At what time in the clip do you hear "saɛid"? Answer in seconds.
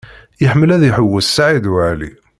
1.35-1.65